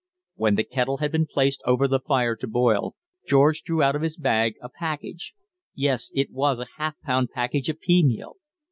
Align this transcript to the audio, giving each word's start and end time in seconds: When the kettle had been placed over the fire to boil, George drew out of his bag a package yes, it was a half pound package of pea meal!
When 0.33 0.55
the 0.55 0.63
kettle 0.63 0.97
had 0.97 1.11
been 1.11 1.27
placed 1.27 1.61
over 1.63 1.87
the 1.87 1.99
fire 1.99 2.35
to 2.37 2.47
boil, 2.47 2.95
George 3.27 3.61
drew 3.61 3.83
out 3.83 3.95
of 3.95 4.01
his 4.01 4.17
bag 4.17 4.55
a 4.59 4.67
package 4.67 5.35
yes, 5.75 6.11
it 6.15 6.31
was 6.31 6.59
a 6.59 6.65
half 6.77 6.99
pound 7.01 7.29
package 7.29 7.69
of 7.69 7.79
pea 7.79 8.03
meal! 8.03 8.37